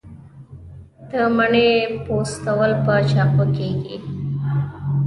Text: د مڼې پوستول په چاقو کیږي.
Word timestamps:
د 1.09 1.11
مڼې 1.35 1.69
پوستول 2.05 2.71
په 2.85 2.93
چاقو 3.11 3.45
کیږي. 3.57 3.97